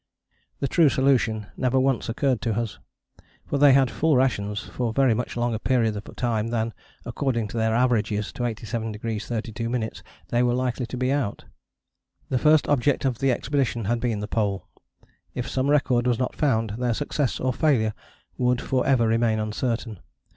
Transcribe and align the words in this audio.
The 0.61 0.67
true 0.67 0.89
solution 0.89 1.45
never 1.55 1.79
once 1.79 2.09
occurred 2.09 2.41
to 2.41 2.53
us, 2.53 2.79
for 3.45 3.59
they 3.59 3.73
had 3.73 3.91
full 3.91 4.17
rations 4.17 4.61
for 4.63 4.89
a 4.89 4.93
very 4.93 5.13
much 5.13 5.37
longer 5.37 5.59
period 5.59 5.95
of 5.95 6.05
time 6.15 6.47
than, 6.47 6.73
according 7.05 7.49
to 7.49 7.57
their 7.57 7.75
averages 7.75 8.33
to 8.33 8.41
87° 8.41 8.95
32´, 8.99 10.01
they 10.29 10.41
were 10.41 10.55
likely 10.55 10.87
to 10.87 10.97
be 10.97 11.11
out. 11.11 11.45
The 12.29 12.39
first 12.39 12.67
object 12.67 13.05
of 13.05 13.19
the 13.19 13.31
expedition 13.31 13.85
had 13.85 13.99
been 13.99 14.21
the 14.21 14.27
Pole. 14.27 14.67
If 15.35 15.47
some 15.47 15.69
record 15.69 16.07
was 16.07 16.17
not 16.17 16.35
found, 16.35 16.71
their 16.79 16.95
success 16.95 17.39
or 17.39 17.53
failure 17.53 17.93
would 18.39 18.59
for 18.59 18.87
ever 18.87 19.07
remain 19.07 19.37
uncertain. 19.37 19.99